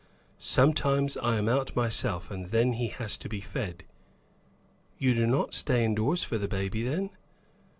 Sometimes 0.39 1.15
I 1.17 1.35
am 1.37 1.47
out 1.47 1.75
myself, 1.75 2.31
and 2.31 2.49
then 2.49 2.73
he 2.73 2.87
has 2.87 3.15
to 3.17 3.29
be 3.29 3.39
fed." 3.39 3.83
"You 4.97 5.13
do 5.13 5.27
not 5.27 5.53
stay 5.53 5.85
indoors 5.85 6.23
for 6.23 6.39
the 6.39 6.47
baby, 6.47 6.81
then?" 6.81 7.11